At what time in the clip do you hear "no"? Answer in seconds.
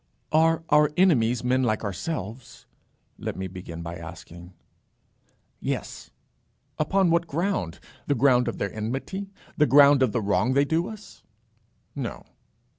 11.95-12.25